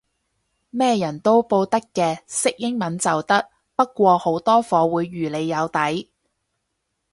[0.71, 6.09] 咩人都報得嘅，識英文就得，不過好多課會預你有底